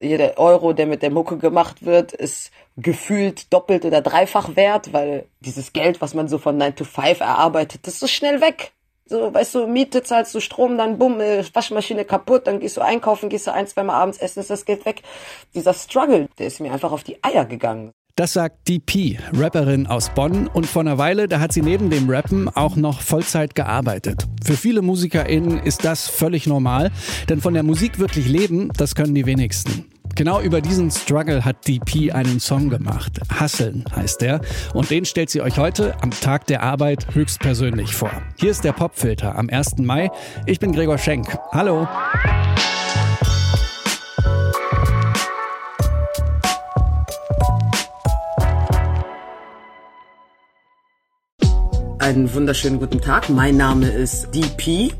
Jeder 0.00 0.36
Euro, 0.38 0.74
der 0.74 0.86
mit 0.86 1.02
der 1.02 1.10
Mucke 1.10 1.38
gemacht 1.38 1.84
wird, 1.84 2.12
ist 2.12 2.50
gefühlt 2.76 3.52
doppelt 3.52 3.84
oder 3.84 4.02
dreifach 4.02 4.54
wert, 4.54 4.92
weil 4.92 5.26
dieses 5.40 5.72
Geld, 5.72 6.02
was 6.02 6.12
man 6.12 6.28
so 6.28 6.38
von 6.38 6.58
9 6.58 6.76
to 6.76 6.84
5 6.84 7.20
erarbeitet, 7.20 7.86
das 7.86 7.94
ist 7.94 8.00
so 8.00 8.06
schnell 8.06 8.40
weg. 8.42 8.72
So, 9.08 9.32
weißt 9.32 9.54
du, 9.54 9.66
Miete 9.68 10.02
zahlst 10.02 10.34
du 10.34 10.40
Strom, 10.40 10.76
dann 10.76 10.98
bumm, 10.98 11.20
äh, 11.20 11.44
Waschmaschine 11.54 12.04
kaputt, 12.04 12.46
dann 12.46 12.58
gehst 12.60 12.76
du 12.76 12.80
einkaufen, 12.80 13.28
gehst 13.28 13.46
du 13.46 13.52
ein, 13.52 13.66
zweimal 13.68 13.96
abends 13.96 14.18
essen, 14.18 14.40
ist 14.40 14.50
das 14.50 14.64
Geld 14.64 14.84
weg. 14.84 15.02
Dieser 15.54 15.74
Struggle, 15.74 16.28
der 16.38 16.48
ist 16.48 16.60
mir 16.60 16.72
einfach 16.72 16.92
auf 16.92 17.04
die 17.04 17.22
Eier 17.22 17.44
gegangen. 17.44 17.92
Das 18.18 18.32
sagt 18.32 18.66
DP, 18.66 19.18
Rapperin 19.34 19.86
aus 19.86 20.08
Bonn. 20.08 20.46
Und 20.46 20.64
vor 20.64 20.80
einer 20.80 20.96
Weile, 20.96 21.28
da 21.28 21.38
hat 21.38 21.52
sie 21.52 21.60
neben 21.60 21.90
dem 21.90 22.08
Rappen 22.08 22.48
auch 22.48 22.74
noch 22.74 23.02
Vollzeit 23.02 23.54
gearbeitet. 23.54 24.24
Für 24.42 24.54
viele 24.54 24.80
MusikerInnen 24.80 25.58
ist 25.58 25.84
das 25.84 26.08
völlig 26.08 26.46
normal, 26.46 26.90
denn 27.28 27.42
von 27.42 27.52
der 27.52 27.62
Musik 27.62 27.98
wirklich 27.98 28.26
leben, 28.26 28.70
das 28.78 28.94
können 28.94 29.14
die 29.14 29.26
wenigsten. 29.26 29.84
Genau 30.14 30.40
über 30.40 30.62
diesen 30.62 30.90
Struggle 30.90 31.44
hat 31.44 31.68
DP 31.68 32.10
einen 32.10 32.40
Song 32.40 32.70
gemacht. 32.70 33.20
Hasseln 33.28 33.84
heißt 33.94 34.22
der. 34.22 34.40
Und 34.72 34.88
den 34.88 35.04
stellt 35.04 35.28
sie 35.28 35.42
euch 35.42 35.58
heute 35.58 35.94
am 36.00 36.10
Tag 36.10 36.46
der 36.46 36.62
Arbeit 36.62 37.14
höchstpersönlich 37.14 37.94
vor. 37.94 38.10
Hier 38.38 38.50
ist 38.50 38.64
der 38.64 38.72
Popfilter 38.72 39.36
am 39.36 39.50
1. 39.50 39.76
Mai. 39.76 40.10
Ich 40.46 40.58
bin 40.58 40.72
Gregor 40.72 40.96
Schenk. 40.96 41.36
Hallo. 41.52 41.86
Einen 52.06 52.32
wunderschönen 52.32 52.78
guten 52.78 53.00
Tag. 53.00 53.28
Mein 53.30 53.56
Name 53.56 53.88
ist 53.88 54.32
DP. 54.32 54.92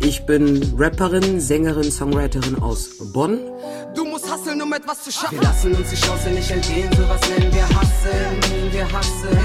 Ich 0.00 0.26
bin 0.26 0.74
Rapperin, 0.78 1.40
Sängerin, 1.40 1.90
Songwriterin 1.90 2.62
aus 2.62 2.88
Bonn. 3.12 3.40
Du 3.96 4.04
musst 4.04 4.30
hasseln, 4.30 4.62
um 4.62 4.72
etwas 4.72 5.02
zu 5.02 5.10
schaffen. 5.10 5.40
Wir 5.40 5.42
lassen 5.42 5.74
uns 5.74 5.90
die 5.90 5.96
Chance 5.96 6.30
nicht 6.30 6.48
entgehen, 6.48 6.88
sowas 6.92 7.20
nennen 7.36 7.52
wir 7.52 7.68
hasseln, 7.68 8.70
wir 8.70 8.92
hasseln. 8.92 9.40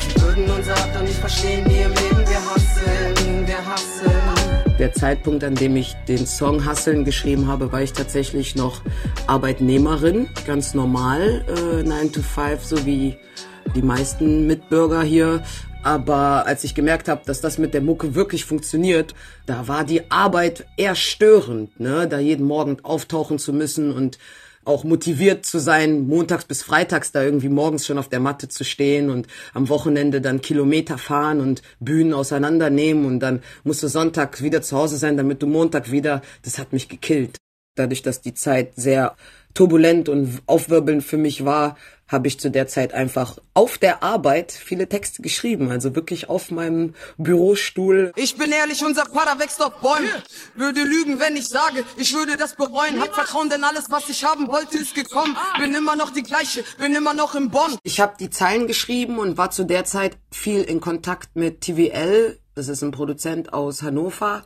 Sie 0.00 0.22
würden 0.22 0.44
unser 0.44 0.74
doch 0.94 1.02
nicht 1.02 1.18
verstehen, 1.18 1.62
nie 1.66 1.82
im 1.82 1.90
Leben 1.90 2.26
wir 2.26 2.40
hasseln, 2.50 3.46
wir 3.46 3.66
hasseln. 3.66 4.76
Der 4.78 4.94
Zeitpunkt, 4.94 5.44
an 5.44 5.56
dem 5.56 5.76
ich 5.76 5.94
den 6.08 6.24
Song 6.26 6.64
Hasseln 6.64 7.04
geschrieben 7.04 7.48
habe, 7.48 7.70
war 7.70 7.82
ich 7.82 7.92
tatsächlich 7.92 8.56
noch 8.56 8.80
Arbeitnehmerin, 9.26 10.30
ganz 10.46 10.72
normal, 10.72 11.44
äh, 11.54 11.82
9 11.82 12.12
to 12.12 12.22
5, 12.22 12.64
so 12.64 12.86
wie 12.86 13.18
die 13.74 13.82
meisten 13.82 14.46
Mitbürger 14.46 15.02
hier. 15.02 15.42
Aber 15.82 16.46
als 16.46 16.62
ich 16.64 16.74
gemerkt 16.74 17.08
habe, 17.08 17.22
dass 17.24 17.40
das 17.40 17.56
mit 17.56 17.72
der 17.72 17.80
Mucke 17.80 18.14
wirklich 18.14 18.44
funktioniert, 18.44 19.14
da 19.46 19.66
war 19.66 19.84
die 19.84 20.10
Arbeit 20.10 20.66
eher 20.76 20.94
störend, 20.94 21.80
ne? 21.80 22.06
da 22.06 22.18
jeden 22.18 22.46
Morgen 22.46 22.78
auftauchen 22.82 23.38
zu 23.38 23.54
müssen 23.54 23.90
und 23.90 24.18
auch 24.66 24.84
motiviert 24.84 25.46
zu 25.46 25.58
sein, 25.58 26.06
montags 26.06 26.44
bis 26.44 26.62
freitags 26.62 27.12
da 27.12 27.22
irgendwie 27.22 27.48
morgens 27.48 27.86
schon 27.86 27.96
auf 27.96 28.10
der 28.10 28.20
Matte 28.20 28.48
zu 28.48 28.62
stehen 28.62 29.08
und 29.08 29.26
am 29.54 29.70
Wochenende 29.70 30.20
dann 30.20 30.42
Kilometer 30.42 30.98
fahren 30.98 31.40
und 31.40 31.62
Bühnen 31.80 32.12
auseinandernehmen 32.12 33.06
und 33.06 33.20
dann 33.20 33.42
musst 33.64 33.82
du 33.82 33.88
Sonntag 33.88 34.42
wieder 34.42 34.60
zu 34.60 34.76
Hause 34.76 34.98
sein, 34.98 35.16
damit 35.16 35.42
du 35.42 35.46
Montag 35.46 35.90
wieder, 35.90 36.20
das 36.42 36.58
hat 36.58 36.74
mich 36.74 36.90
gekillt. 36.90 37.38
Dadurch, 37.80 38.02
dass 38.02 38.20
die 38.20 38.34
Zeit 38.34 38.72
sehr 38.76 39.16
turbulent 39.54 40.10
und 40.10 40.42
aufwirbelnd 40.46 41.02
für 41.02 41.16
mich 41.16 41.46
war, 41.46 41.76
habe 42.08 42.28
ich 42.28 42.38
zu 42.38 42.50
der 42.50 42.66
Zeit 42.66 42.92
einfach 42.92 43.38
auf 43.54 43.78
der 43.78 44.02
Arbeit 44.02 44.52
viele 44.52 44.86
Texte 44.86 45.22
geschrieben, 45.22 45.70
also 45.70 45.94
wirklich 45.94 46.28
auf 46.28 46.50
meinem 46.50 46.94
Bürostuhl. 47.16 48.12
Ich 48.16 48.36
bin 48.36 48.50
ehrlich, 48.50 48.84
unser 48.84 49.06
Vater 49.06 49.38
wächst 49.38 49.62
auf 49.62 49.80
Bäumen. 49.80 50.10
Würde 50.56 50.82
lügen, 50.82 51.20
wenn 51.20 51.36
ich 51.36 51.48
sage, 51.48 51.84
ich 51.96 52.12
würde 52.12 52.36
das 52.36 52.54
bereuen. 52.54 53.00
Hab 53.00 53.14
Vertrauen, 53.14 53.48
denn 53.48 53.64
alles, 53.64 53.90
was 53.90 54.08
ich 54.08 54.24
haben 54.24 54.48
wollte, 54.48 54.76
ist 54.76 54.94
gekommen. 54.94 55.36
Bin 55.58 55.74
immer 55.74 55.96
noch 55.96 56.10
die 56.10 56.22
gleiche, 56.22 56.64
bin 56.78 56.94
immer 56.94 57.14
noch 57.14 57.34
in 57.34 57.50
Bonn. 57.50 57.78
Ich 57.82 58.00
habe 58.00 58.14
die 58.20 58.28
Zeilen 58.28 58.66
geschrieben 58.66 59.18
und 59.18 59.38
war 59.38 59.50
zu 59.50 59.64
der 59.64 59.84
Zeit 59.84 60.18
viel 60.30 60.62
in 60.62 60.80
Kontakt 60.80 61.36
mit 61.36 61.62
TVL. 61.62 62.38
Das 62.54 62.68
ist 62.68 62.82
ein 62.82 62.90
Produzent 62.90 63.54
aus 63.54 63.82
Hannover. 63.82 64.44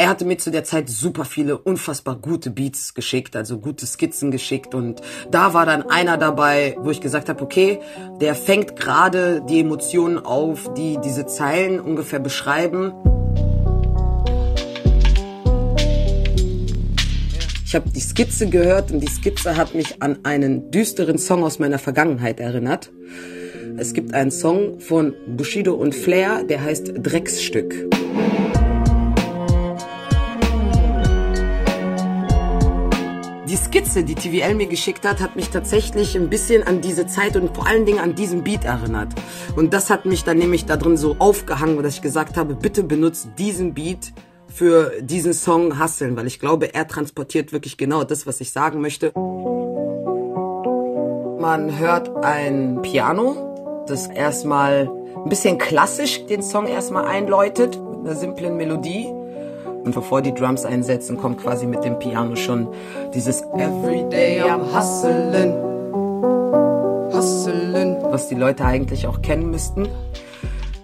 Er 0.00 0.08
hatte 0.08 0.24
mir 0.24 0.38
zu 0.38 0.50
der 0.50 0.64
Zeit 0.64 0.88
super 0.88 1.26
viele 1.26 1.58
unfassbar 1.58 2.16
gute 2.16 2.50
Beats 2.50 2.94
geschickt, 2.94 3.36
also 3.36 3.58
gute 3.58 3.84
Skizzen 3.84 4.30
geschickt 4.30 4.74
und 4.74 5.02
da 5.30 5.52
war 5.52 5.66
dann 5.66 5.90
einer 5.90 6.16
dabei, 6.16 6.74
wo 6.80 6.90
ich 6.90 7.02
gesagt 7.02 7.28
habe, 7.28 7.42
okay, 7.42 7.80
der 8.18 8.34
fängt 8.34 8.76
gerade 8.76 9.42
die 9.46 9.60
Emotionen 9.60 10.16
auf, 10.16 10.72
die 10.72 10.96
diese 11.04 11.26
Zeilen 11.26 11.80
ungefähr 11.80 12.18
beschreiben. 12.18 12.94
Ich 17.66 17.74
habe 17.74 17.90
die 17.90 18.00
Skizze 18.00 18.48
gehört 18.48 18.92
und 18.92 19.00
die 19.00 19.10
Skizze 19.10 19.58
hat 19.58 19.74
mich 19.74 20.02
an 20.02 20.20
einen 20.22 20.70
düsteren 20.70 21.18
Song 21.18 21.44
aus 21.44 21.58
meiner 21.58 21.78
Vergangenheit 21.78 22.40
erinnert. 22.40 22.90
Es 23.76 23.92
gibt 23.92 24.14
einen 24.14 24.30
Song 24.30 24.80
von 24.80 25.12
Bushido 25.26 25.74
und 25.74 25.94
Flair, 25.94 26.42
der 26.42 26.64
heißt 26.64 26.90
Drecksstück. 27.02 27.74
Die 33.50 33.56
Skizze, 33.56 34.04
die 34.04 34.14
TVL 34.14 34.54
mir 34.54 34.68
geschickt 34.68 35.04
hat, 35.04 35.20
hat 35.20 35.34
mich 35.34 35.50
tatsächlich 35.50 36.14
ein 36.14 36.30
bisschen 36.30 36.62
an 36.62 36.80
diese 36.80 37.08
Zeit 37.08 37.34
und 37.34 37.52
vor 37.52 37.66
allen 37.66 37.84
Dingen 37.84 37.98
an 37.98 38.14
diesen 38.14 38.44
Beat 38.44 38.64
erinnert. 38.64 39.12
Und 39.56 39.74
das 39.74 39.90
hat 39.90 40.06
mich 40.06 40.22
dann 40.22 40.38
nämlich 40.38 40.66
da 40.66 40.76
drin 40.76 40.96
so 40.96 41.16
aufgehangen, 41.18 41.82
dass 41.82 41.94
ich 41.94 42.00
gesagt 42.00 42.36
habe, 42.36 42.54
bitte 42.54 42.84
benutzt 42.84 43.30
diesen 43.38 43.74
Beat 43.74 44.12
für 44.46 44.92
diesen 45.00 45.32
Song 45.32 45.80
Hasseln, 45.80 46.16
weil 46.16 46.28
ich 46.28 46.38
glaube, 46.38 46.74
er 46.74 46.86
transportiert 46.86 47.52
wirklich 47.52 47.76
genau 47.76 48.04
das, 48.04 48.24
was 48.24 48.40
ich 48.40 48.52
sagen 48.52 48.80
möchte. 48.80 49.10
Man 51.40 51.76
hört 51.76 52.24
ein 52.24 52.82
Piano, 52.82 53.84
das 53.88 54.06
erstmal 54.06 54.88
ein 55.16 55.28
bisschen 55.28 55.58
klassisch 55.58 56.24
den 56.26 56.44
Song 56.44 56.68
erstmal 56.68 57.04
einläutet, 57.04 57.76
mit 57.80 57.98
einer 58.06 58.14
simplen 58.14 58.56
Melodie. 58.56 59.12
Und 59.90 59.94
bevor 59.94 60.22
die 60.22 60.32
Drums 60.32 60.64
einsetzen, 60.64 61.16
kommt 61.16 61.42
quasi 61.42 61.66
mit 61.66 61.82
dem 61.82 61.98
Piano 61.98 62.36
schon 62.36 62.68
dieses 63.12 63.42
Everyday 63.54 64.40
I'm 64.40 64.62
hustling, 64.72 65.52
hustling, 67.12 67.96
was 68.02 68.28
die 68.28 68.36
Leute 68.36 68.64
eigentlich 68.64 69.08
auch 69.08 69.20
kennen 69.20 69.50
müssten. 69.50 69.88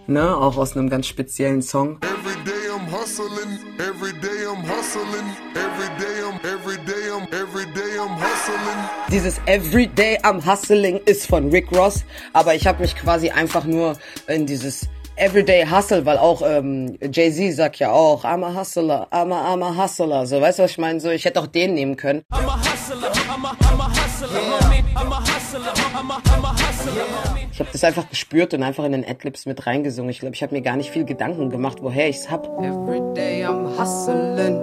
Ne, 0.09 0.37
auch 0.37 0.57
aus 0.57 0.77
einem 0.77 0.91
ganz 0.91 1.07
speziellen 1.07 1.63
Song. 1.63 2.01
Everyday 2.01 2.69
I'm 2.69 2.91
hustling, 2.91 3.61
everyday 3.79 4.45
I'm 4.45 4.65
hustling, 4.69 5.27
everyday 5.55 6.25
I'm, 6.25 6.41
everyday 6.45 7.11
I'm, 7.13 7.29
everyday 7.33 8.01
I'm 8.01 8.17
hustling. 8.17 8.89
Dieses 9.13 9.41
Everyday 9.47 10.19
I'm 10.25 10.45
hustling 10.45 10.99
ist 11.05 11.29
von 11.29 11.51
Rick 11.51 11.71
Ross, 11.71 12.05
aber 12.33 12.57
ich 12.57 12.67
habe 12.67 12.83
mich 12.83 12.97
quasi 12.97 13.31
einfach 13.31 13.67
nur 13.67 13.97
in 14.27 14.47
dieses 14.47 14.89
Everyday 15.19 15.65
Hustle, 15.65 16.05
weil 16.05 16.19
auch 16.19 16.43
ähm, 16.45 16.99
Jay-Z 17.01 17.57
sagt 17.57 17.79
ja 17.79 17.91
auch, 17.91 18.23
I'm 18.25 18.45
a 18.45 18.55
hustler, 18.55 19.09
I'm 19.11 19.33
a, 19.33 19.55
I'm 19.55 19.65
a 19.65 19.75
hustler. 19.75 20.27
So, 20.27 20.43
weißt 20.43 20.59
du, 20.59 20.65
was 20.65 20.73
ich 20.73 20.79
meine? 20.79 21.01
So, 21.01 21.09
ich 21.09 21.25
hätte 21.25 21.41
auch 21.41 21.47
den 21.47 21.73
nehmen 21.73 21.97
können. 21.97 22.23
I'm 22.31 22.47
a 22.47 22.59
hustler, 22.59 23.11
I'm 23.11 23.47
a, 23.47 23.57
I'm 23.65 23.81
a 23.81 23.89
hustler, 23.89 24.29
homie. 24.29 24.85
I'm 24.95 25.11
a 25.11 25.21
hustler, 25.21 25.73
I'm 25.99 26.11
a, 26.11 26.19
I'm 26.19 26.45
a 26.45 26.53
hustler, 26.53 26.93
homie. 26.93 27.49
Ich 27.51 27.59
habe 27.59 27.71
das 27.73 27.83
einfach 27.83 28.11
gespürt 28.11 28.53
und 28.53 28.63
einfach 28.63 28.85
in 28.85 28.93
den 28.93 29.07
Adlibs 29.09 29.47
mit 29.47 29.67
reingesungen. 29.67 30.11
Ich 30.11 30.21
glaube, 30.21 30.35
ich 30.35 30.43
habe 30.43 30.55
mir 30.55 30.61
gar 30.61 30.77
nicht 30.77 30.91
viel 30.91 31.07
Gedanken 31.07 31.49
gemacht, 31.49 31.79
woher 31.81 32.11
ich's 32.11 32.31
hab. 32.31 32.47
Everyday 32.59 33.47
I'm 33.47 33.75
hustling, 33.79 34.59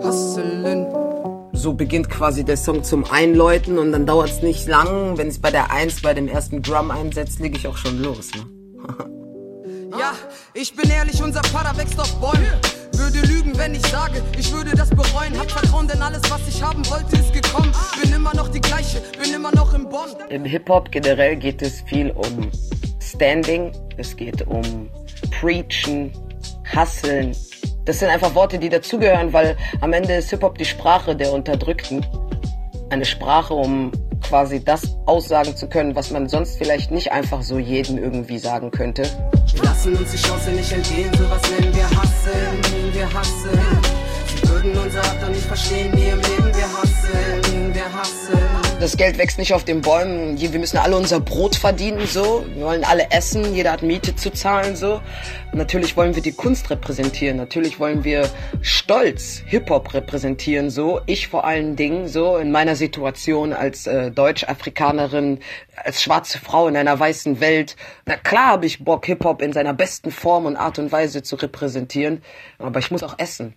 hustling. 0.00 0.86
So 1.54 1.72
beginnt 1.72 2.08
quasi 2.08 2.44
der 2.44 2.56
Song 2.56 2.84
zum 2.84 3.04
Einläuten 3.10 3.78
und 3.78 3.90
dann 3.90 4.06
dauert's 4.06 4.42
nicht 4.42 4.68
lang. 4.68 5.18
Wenn 5.18 5.26
es 5.26 5.40
bei 5.40 5.50
der 5.50 5.72
Eins, 5.72 6.02
bei 6.02 6.14
dem 6.14 6.28
ersten 6.28 6.62
Drum 6.62 6.92
einsetzt, 6.92 7.40
lege 7.40 7.56
ich 7.56 7.66
auch 7.66 7.76
schon 7.76 8.00
los. 8.00 8.30
Ne? 8.36 8.61
Ich 10.54 10.76
bin 10.76 10.90
ehrlich, 10.90 11.22
unser 11.22 11.42
Vater 11.44 11.74
wächst 11.78 11.98
auf 11.98 12.14
Bäumen. 12.20 12.52
Würde 12.92 13.20
lügen, 13.26 13.56
wenn 13.56 13.74
ich 13.74 13.86
sage, 13.86 14.22
ich 14.38 14.52
würde 14.52 14.72
das 14.72 14.90
bereuen. 14.90 15.38
Hab 15.38 15.50
Vertrauen, 15.50 15.88
denn 15.88 16.02
alles, 16.02 16.20
was 16.30 16.46
ich 16.46 16.62
haben 16.62 16.86
wollte, 16.90 17.16
ist 17.16 17.32
gekommen. 17.32 17.72
Bin 18.02 18.12
immer 18.12 18.34
noch 18.34 18.48
die 18.48 18.60
gleiche, 18.60 19.00
bin 19.18 19.32
immer 19.32 19.50
noch 19.52 19.72
in 19.72 19.88
Bonn. 19.88 20.10
Im 20.28 20.44
Hip-Hop 20.44 20.92
generell 20.92 21.36
geht 21.36 21.62
es 21.62 21.80
viel 21.80 22.10
um 22.10 22.50
Standing, 23.00 23.72
es 23.96 24.14
geht 24.14 24.46
um 24.46 24.90
Preachen, 25.30 26.12
Hustlen. 26.76 27.34
Das 27.86 28.00
sind 28.00 28.10
einfach 28.10 28.34
Worte, 28.34 28.58
die 28.58 28.68
dazugehören, 28.68 29.32
weil 29.32 29.56
am 29.80 29.94
Ende 29.94 30.16
ist 30.16 30.28
Hip-Hop 30.30 30.58
die 30.58 30.66
Sprache 30.66 31.16
der 31.16 31.32
Unterdrückten. 31.32 32.04
Eine 32.90 33.06
Sprache, 33.06 33.54
um 33.54 33.90
quasi 34.32 34.64
das 34.64 34.96
aussagen 35.04 35.54
zu 35.54 35.68
können, 35.68 35.94
was 35.94 36.10
man 36.10 36.26
sonst 36.26 36.56
vielleicht 36.56 36.90
nicht 36.90 37.12
einfach 37.12 37.42
so 37.42 37.58
jedem 37.58 37.98
irgendwie 37.98 38.38
sagen 38.38 38.70
könnte. 38.70 39.02
Wir 39.52 39.62
lassen 39.62 39.94
uns 39.94 40.10
die 40.10 40.16
Chance 40.16 40.52
nicht 40.52 40.72
entgehen, 40.72 41.12
sowas 41.12 41.42
nennen 41.50 41.74
wir 41.74 41.84
hasseln, 41.84 42.94
wir 42.94 43.12
hasseln. 43.12 43.60
Sie 44.34 44.48
würden 44.48 44.72
unser 44.78 45.00
Art 45.00 45.28
nicht 45.28 45.44
verstehen, 45.44 45.90
nie 45.90 46.08
im 46.08 46.18
Leben 46.18 46.46
wir 46.46 46.66
hasseln. 46.66 47.71
Das 48.82 48.96
Geld 48.96 49.16
wächst 49.16 49.38
nicht 49.38 49.54
auf 49.54 49.62
den 49.62 49.80
Bäumen. 49.80 50.40
Wir 50.40 50.58
müssen 50.58 50.76
alle 50.76 50.96
unser 50.96 51.20
Brot 51.20 51.54
verdienen, 51.54 52.04
so. 52.04 52.44
Wir 52.52 52.64
wollen 52.64 52.82
alle 52.82 53.12
essen, 53.12 53.54
jeder 53.54 53.70
hat 53.70 53.84
Miete 53.84 54.16
zu 54.16 54.32
zahlen, 54.32 54.74
so. 54.74 55.00
natürlich 55.52 55.96
wollen 55.96 56.16
wir 56.16 56.22
die 56.22 56.32
Kunst 56.32 56.68
repräsentieren. 56.68 57.36
Natürlich 57.36 57.78
wollen 57.78 58.02
wir 58.02 58.28
stolz 58.60 59.40
Hip-Hop 59.46 59.94
repräsentieren, 59.94 60.68
so. 60.68 61.00
Ich 61.06 61.28
vor 61.28 61.44
allen 61.44 61.76
Dingen, 61.76 62.08
so, 62.08 62.38
in 62.38 62.50
meiner 62.50 62.74
Situation 62.74 63.52
als 63.52 63.86
äh, 63.86 64.10
Deutsch-Afrikanerin, 64.10 65.38
als 65.76 66.02
schwarze 66.02 66.40
Frau 66.40 66.66
in 66.66 66.76
einer 66.76 66.98
weißen 66.98 67.38
Welt. 67.38 67.76
Na 68.04 68.16
klar 68.16 68.48
habe 68.48 68.66
ich 68.66 68.82
Bock, 68.82 69.06
Hip-Hop 69.06 69.42
in 69.42 69.52
seiner 69.52 69.74
besten 69.74 70.10
Form 70.10 70.44
und 70.44 70.56
Art 70.56 70.80
und 70.80 70.90
Weise 70.90 71.22
zu 71.22 71.36
repräsentieren. 71.36 72.20
Aber 72.58 72.80
ich 72.80 72.90
muss 72.90 73.04
auch 73.04 73.16
essen. 73.20 73.54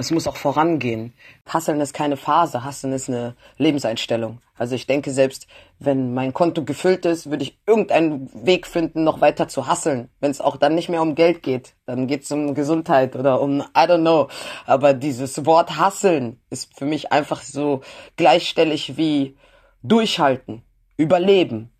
Es 0.00 0.12
muss 0.12 0.28
auch 0.28 0.36
vorangehen. 0.36 1.12
Hasseln 1.44 1.80
ist 1.80 1.92
keine 1.92 2.16
Phase, 2.16 2.62
Hasseln 2.62 2.92
ist 2.92 3.08
eine 3.08 3.34
Lebenseinstellung. 3.56 4.40
Also 4.56 4.76
ich 4.76 4.86
denke, 4.86 5.10
selbst 5.10 5.48
wenn 5.80 6.14
mein 6.14 6.32
Konto 6.32 6.64
gefüllt 6.64 7.04
ist, 7.04 7.30
würde 7.30 7.42
ich 7.42 7.58
irgendeinen 7.66 8.30
Weg 8.46 8.68
finden, 8.68 9.02
noch 9.02 9.20
weiter 9.20 9.48
zu 9.48 9.66
hasseln. 9.66 10.08
Wenn 10.20 10.30
es 10.30 10.40
auch 10.40 10.56
dann 10.56 10.76
nicht 10.76 10.88
mehr 10.88 11.02
um 11.02 11.16
Geld 11.16 11.42
geht, 11.42 11.74
dann 11.84 12.06
geht 12.06 12.22
es 12.22 12.30
um 12.30 12.54
Gesundheit 12.54 13.16
oder 13.16 13.40
um, 13.40 13.60
I 13.60 13.86
don't 13.88 14.02
know. 14.02 14.28
Aber 14.66 14.94
dieses 14.94 15.44
Wort 15.46 15.76
hasseln 15.76 16.40
ist 16.48 16.78
für 16.78 16.84
mich 16.84 17.10
einfach 17.10 17.42
so 17.42 17.80
gleichstellig 18.16 18.96
wie 18.96 19.36
durchhalten, 19.82 20.62
überleben. 20.96 21.72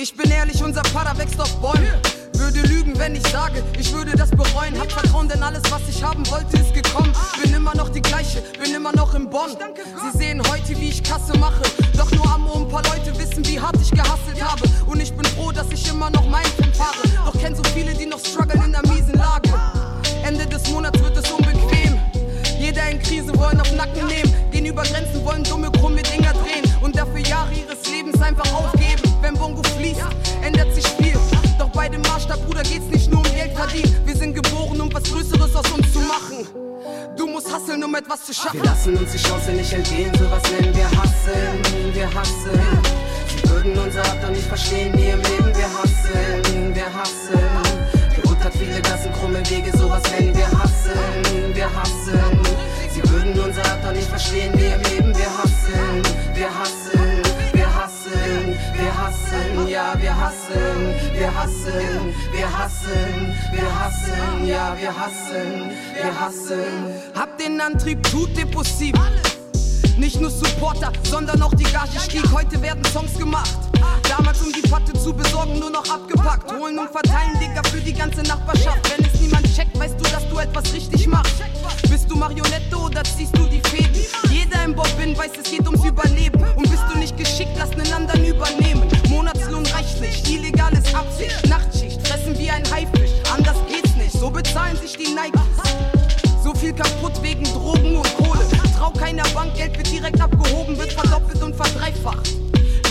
Ich 0.00 0.14
bin 0.14 0.30
ehrlich, 0.30 0.62
unser 0.62 0.84
Vater 0.84 1.18
wächst 1.18 1.40
auf 1.40 1.52
Bäumen. 1.56 1.90
Würde 2.34 2.60
lügen, 2.68 2.96
wenn 3.00 3.16
ich 3.16 3.26
sage, 3.26 3.64
ich 3.80 3.92
würde 3.92 4.12
das 4.12 4.30
bereuen. 4.30 4.78
Hab 4.78 4.92
Vertrauen, 4.92 5.28
denn 5.28 5.42
alles, 5.42 5.62
was 5.70 5.82
ich 5.88 6.04
haben 6.04 6.24
wollte, 6.30 6.56
ist 6.56 6.72
gekommen. 6.72 7.12
Bin 7.42 7.52
immer 7.52 7.74
noch 7.74 7.88
die 7.88 8.00
gleiche, 8.00 8.40
bin 8.62 8.72
immer 8.72 8.92
noch 8.92 9.12
im 9.14 9.28
Bonn. 9.28 9.56
Sie 10.12 10.16
sehen 10.16 10.40
heute, 10.48 10.78
wie 10.80 10.90
ich 10.90 11.02
Kasse 11.02 11.36
mache. 11.38 11.62
Doch 11.96 12.08
nur 12.12 12.32
am 12.32 12.46
ein 12.46 12.68
paar 12.68 12.84
Leute 12.84 13.18
wissen, 13.18 13.44
wie 13.48 13.58
hart 13.58 13.74
ich 13.82 13.90
gehasselt 13.90 14.40
habe. 14.40 14.62
Und 14.86 15.00
ich 15.00 15.12
bin 15.12 15.24
froh, 15.24 15.50
dass 15.50 15.66
ich 15.72 15.88
immer 15.88 16.10
noch 16.10 16.28
mein 16.28 16.46
Film 16.46 16.72
fahre. 16.74 17.02
Doch 17.24 17.36
kenn 17.36 17.56
so 17.56 17.64
viele, 17.74 17.92
die 17.92 18.06
noch 18.06 18.20
strugglen 18.20 18.62
in 18.66 18.72
der 18.72 18.86
miesen 18.86 19.14
Lage. 19.14 19.52
Ende 20.22 20.46
des 20.46 20.70
Monats 20.70 21.00
wird 21.00 21.16
es 21.16 21.28
unbequem. 21.28 21.98
Jeder 22.56 22.88
in 22.88 23.00
Krise 23.00 23.36
wollen 23.36 23.60
auf 23.60 23.72
Nacken 23.72 23.87
Bruder, 32.46 32.62
geht's 32.62 32.86
nicht 32.86 33.10
nur 33.10 33.20
um 33.20 33.32
Geld 33.34 33.52
verdienen. 33.52 33.96
Wir 34.04 34.16
sind 34.16 34.34
geboren, 34.34 34.80
um 34.80 34.92
was 34.92 35.04
Größeres 35.04 35.54
aus 35.54 35.70
uns 35.72 35.92
zu 35.92 36.00
machen. 36.00 36.46
Du 37.16 37.26
musst 37.26 37.52
hasseln, 37.52 37.82
um 37.82 37.94
etwas 37.94 38.24
zu 38.24 38.32
schaffen. 38.32 38.62
Wir 38.62 38.70
lassen 38.70 38.96
uns 38.96 39.12
die 39.12 39.18
Chance 39.18 39.50
nicht 39.52 39.72
entgehen, 39.72 40.12
sowas 40.16 40.42
nennen 40.50 40.74
wir 40.74 40.97
ja, 60.28 61.14
wir 61.14 61.34
hasseln, 61.34 62.14
wir 62.32 62.58
hasseln, 62.58 63.34
wir 63.52 63.80
hasseln, 63.80 64.46
ja, 64.46 64.76
wir 64.78 64.94
hasseln, 64.94 65.70
wir 65.94 66.20
hasseln. 66.20 66.92
Hab 67.14 67.38
den 67.38 67.60
Antrieb, 67.60 68.02
tut 68.10 68.36
dir 68.36 68.46
possible. 68.46 69.00
Nicht 69.96 70.20
nur 70.20 70.30
Supporter, 70.30 70.92
sondern 71.02 71.42
auch 71.42 71.54
die 71.54 71.64
Gage 71.64 71.98
stieg. 71.98 72.22
Heute 72.32 72.60
werden 72.62 72.84
Songs 72.84 73.18
gemacht. 73.18 73.58
Damals, 74.08 74.40
um 74.42 74.52
die 74.52 74.62
Patte 74.68 74.92
zu 74.92 75.12
besorgen, 75.12 75.58
nur 75.58 75.70
noch 75.70 75.88
abgepackt. 75.90 76.52
Holen 76.52 76.78
und 76.78 76.90
verteilen, 76.90 77.32
Digga, 77.40 77.62
für 77.70 77.80
die 77.80 77.92
ganze 77.92 78.22
Nachbarschaft. 78.22 78.78
Wenn 78.90 79.04
es 79.04 79.20
niemand 79.20 79.56
checkt, 79.56 79.78
weißt 79.78 79.94
du, 79.98 80.04
dass 80.10 80.28
du 80.28 80.38
etwas 80.38 80.72
richtig 80.72 81.06
machst. 81.08 81.42
Bist 81.90 82.10
du 82.10 82.16
Marionette 82.16 82.76
oder 82.76 83.02
ziehst 83.02 83.36
du 83.36 83.44
die 83.44 83.60
Fäden? 83.68 84.00
Jeder 84.30 84.64
im 84.64 84.74
Bob 84.74 84.88
bin 84.98 85.16
weiß, 85.16 85.32
es 85.42 85.50
geht 85.50 85.66
ums 85.66 85.84
Überleben. 85.84 86.42
Und 86.54 86.70
bist 86.70 86.84
du 86.92 86.98
nicht 86.98 87.16
geschickt, 87.16 87.52
lass 87.56 87.70
einen 87.72 87.92
anderen 87.92 88.24
übernehmen. 88.24 88.97
Nicht, 90.00 90.28
illegales 90.28 90.94
Absicht. 90.94 91.48
Nachtschicht, 91.48 92.06
fressen 92.06 92.38
wie 92.38 92.50
ein 92.50 92.62
Haifisch. 92.70 93.10
Anders 93.34 93.56
geht's 93.68 93.94
nicht, 93.96 94.12
so 94.12 94.30
bezahlen 94.30 94.76
sich 94.76 94.96
die 94.96 95.08
Nikes. 95.08 95.40
So 96.42 96.54
viel 96.54 96.72
kaputt 96.72 97.20
wegen 97.22 97.44
Drogen 97.44 97.96
und 97.96 98.16
Kohle. 98.16 98.46
Trau 98.76 98.90
keiner 98.90 99.28
Bank, 99.30 99.54
Geld 99.54 99.76
wird 99.76 99.90
direkt 99.90 100.20
abgehoben, 100.20 100.78
wird 100.78 100.92
verdoppelt 100.92 101.42
und 101.42 101.56
verdreifacht. 101.56 102.30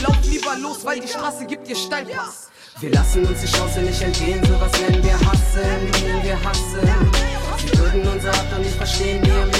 Lauf 0.03 0.17
lieber 0.23 0.57
los, 0.61 0.83
weil 0.83 0.99
die 0.99 1.07
Straße 1.07 1.45
gibt 1.45 1.67
dir 1.67 1.75
Steilpass. 1.75 2.49
Wir 2.79 2.91
lassen 2.91 3.25
uns 3.25 3.41
die 3.41 3.47
Chance 3.47 3.79
nicht 3.81 4.01
entgehen, 4.01 4.43
sowas 4.45 4.71
nennen 4.79 5.03
wir 5.03 5.13
Hassen, 5.13 6.23
wir 6.23 6.43
hassen. 6.43 7.11
Sie 7.57 7.79
würden 7.79 8.01
unser 8.07 8.31
doch 8.31 8.59
nicht 8.59 8.75
verstehen, 8.75 9.25
wir 9.25 9.56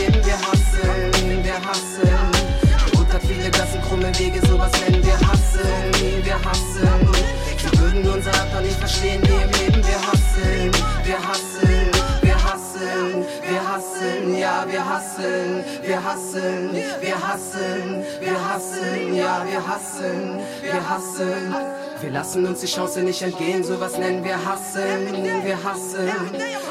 hasseln, 13.97 14.37
ja, 14.37 14.65
wir 14.67 14.87
hasseln, 14.87 15.63
wir 15.81 16.03
hasseln, 16.03 16.75
wir 17.01 17.27
hasseln, 17.27 18.03
wir 18.19 18.49
hasseln, 18.49 19.15
ja, 19.15 19.43
wir 19.47 19.67
hasseln, 19.67 20.39
wir 20.61 20.89
hasseln. 20.89 21.55
Wir 21.99 22.11
lassen 22.11 22.45
uns 22.45 22.59
die 22.59 22.67
Chance 22.67 23.01
nicht 23.01 23.21
entgehen, 23.23 23.63
sowas 23.63 23.97
nennen 23.97 24.23
wir 24.23 24.37
hasseln, 24.45 25.13
wir 25.43 25.63
hasseln. 25.63 26.11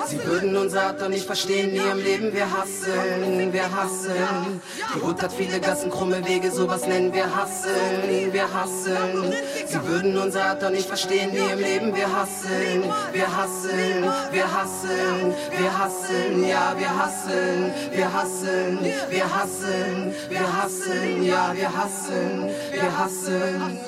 Sie 0.06 0.24
würden 0.24 0.56
unser 0.56 0.84
Art 0.84 1.00
doch 1.00 1.08
nicht 1.08 1.26
verstehen, 1.26 1.72
nie 1.72 1.78
im 1.78 1.98
Leben 1.98 2.32
wir 2.32 2.46
hasseln, 2.46 3.52
wir 3.52 3.76
hasseln. 3.76 4.60
Die 4.94 5.02
Hut 5.02 5.20
hat 5.20 5.32
viele 5.32 5.58
Gassen, 5.58 5.90
krumme 5.90 6.24
Wege, 6.26 6.52
sowas 6.52 6.86
nennen 6.86 7.12
wir 7.12 7.34
hasseln, 7.34 8.32
wir 8.32 8.54
hasseln. 8.54 9.32
Sie 9.66 9.82
würden 9.84 10.16
unser 10.16 10.44
Art 10.44 10.62
doch 10.62 10.70
nicht 10.70 10.86
verstehen, 10.86 11.32
nie 11.32 11.50
im 11.52 11.58
Leben 11.58 11.96
wir 11.96 12.06
hasseln, 12.06 12.84
wir 13.12 13.36
hasseln, 13.36 14.04
wir 14.30 14.52
hasseln, 14.52 15.34
wir 15.58 15.78
hasseln, 15.78 16.48
ja, 16.48 16.74
wir 16.78 16.98
hasseln, 16.98 17.72
wir 17.90 18.12
hasseln, 18.12 18.78
wir 19.10 19.36
hasseln, 19.36 20.14
wir 20.28 20.62
hasseln, 20.62 21.24
ja, 21.24 21.52
wir 21.52 21.76
hasseln, 21.76 22.50
wir 22.72 22.98
hasseln. 22.98 23.78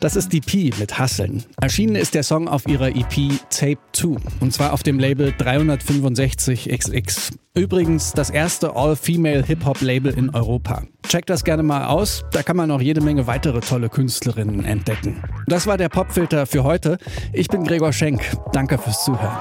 Das 0.00 0.14
ist 0.14 0.32
die 0.32 0.40
P 0.40 0.70
mit 0.78 0.98
Hasseln. 0.98 1.44
Erschienen 1.60 1.96
ist 1.96 2.14
der 2.14 2.22
Song 2.22 2.46
auf 2.46 2.68
ihrer 2.68 2.88
EP 2.88 3.32
Tape 3.50 3.78
2 3.92 4.16
und 4.40 4.52
zwar 4.52 4.72
auf 4.72 4.84
dem 4.84 5.00
Label 5.00 5.30
365XX. 5.36 7.32
Übrigens 7.54 8.12
das 8.12 8.30
erste 8.30 8.76
All-Female 8.76 9.44
Hip-Hop-Label 9.44 10.16
in 10.16 10.30
Europa. 10.30 10.84
Checkt 11.08 11.30
das 11.30 11.42
gerne 11.42 11.64
mal 11.64 11.86
aus, 11.86 12.22
da 12.30 12.44
kann 12.44 12.56
man 12.56 12.70
auch 12.70 12.80
jede 12.80 13.00
Menge 13.00 13.26
weitere 13.26 13.58
tolle 13.58 13.88
Künstlerinnen 13.88 14.64
entdecken. 14.64 15.20
Das 15.48 15.66
war 15.66 15.76
der 15.76 15.88
Popfilter 15.88 16.46
für 16.46 16.62
heute. 16.62 16.98
Ich 17.32 17.48
bin 17.48 17.64
Gregor 17.64 17.92
Schenk. 17.92 18.22
Danke 18.52 18.78
fürs 18.78 19.04
Zuhören. 19.04 19.36